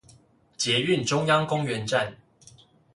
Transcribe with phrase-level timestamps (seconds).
[0.57, 2.17] 捷運中央公園站